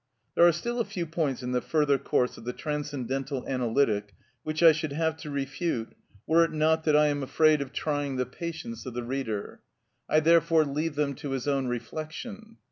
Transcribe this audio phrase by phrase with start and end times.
[0.33, 4.63] There are still a few points in the further course of the transcendental analytic which
[4.63, 5.93] I should have to refute
[6.25, 9.61] were it not that I am afraid of trying the patience of the reader;
[10.09, 12.57] I therefore leave them to his own reflection.